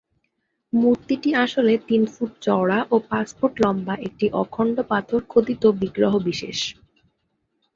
[0.73, 6.59] মূর্তিটি আসলে তিন ফুট চওড়া ও পাঁচ ফুট লম্বা একটি অখণ্ড পাথর খোদিত বিগ্রহ বিশেষ।